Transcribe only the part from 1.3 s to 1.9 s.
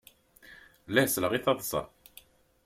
i taḍsa.